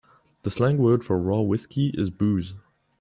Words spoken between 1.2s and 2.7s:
raw whiskey is booze.